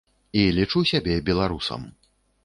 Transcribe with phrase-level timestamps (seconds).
[0.43, 1.85] І лічу сябе беларусам.